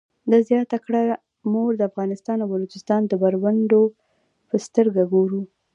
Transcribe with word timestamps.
ده 0.29 0.37
زیاته 0.49 0.77
کړه 0.85 1.01
موږ 1.53 1.71
افغانستان 1.89 2.37
او 2.43 2.47
بلوچستان 2.53 3.01
د 3.07 3.13
برنډو 3.21 3.83
په 4.49 4.55
سترګه 4.65 5.01
ګورو. 5.13 5.41